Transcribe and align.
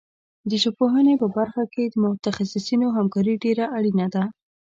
د 0.49 0.51
ژبپوهنې 0.63 1.13
په 1.21 1.27
برخه 1.37 1.63
کې 1.73 1.83
د 1.87 1.95
متخصصینو 2.03 2.87
همکاري 2.97 3.33
ډېره 3.43 3.65
اړینه 3.77 4.07
ده. 4.13 4.23